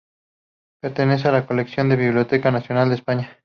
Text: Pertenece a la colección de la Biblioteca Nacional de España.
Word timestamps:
Pertenece 0.81 1.27
a 1.27 1.31
la 1.31 1.45
colección 1.45 1.87
de 1.87 1.95
la 1.95 2.01
Biblioteca 2.01 2.49
Nacional 2.49 2.89
de 2.89 2.95
España. 2.95 3.37